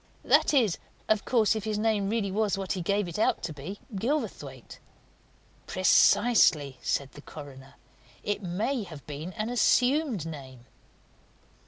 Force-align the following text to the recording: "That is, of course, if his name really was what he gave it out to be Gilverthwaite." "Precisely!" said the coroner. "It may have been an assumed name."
"That 0.23 0.51
is, 0.51 0.79
of 1.07 1.25
course, 1.25 1.55
if 1.55 1.63
his 1.63 1.77
name 1.77 2.09
really 2.09 2.31
was 2.31 2.57
what 2.57 2.71
he 2.71 2.81
gave 2.81 3.07
it 3.07 3.19
out 3.19 3.43
to 3.43 3.53
be 3.53 3.79
Gilverthwaite." 3.95 4.79
"Precisely!" 5.67 6.79
said 6.81 7.11
the 7.11 7.21
coroner. 7.21 7.75
"It 8.23 8.41
may 8.41 8.81
have 8.81 9.05
been 9.05 9.31
an 9.33 9.51
assumed 9.51 10.25
name." 10.25 10.65